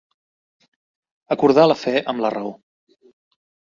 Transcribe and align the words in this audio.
Acordar 1.37 1.69
la 1.71 1.79
fe 1.85 1.97
amb 2.01 2.27
la 2.27 2.37
raó. 2.39 2.59